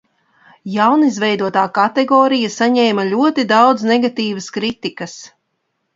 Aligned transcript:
Jaunizveidotā 0.75 1.65
kategorija 1.75 2.51
saņēma 2.55 3.07
ļoti 3.13 3.47
daudz 3.55 3.87
negatīvas 3.93 4.49
kritikas. 4.57 5.15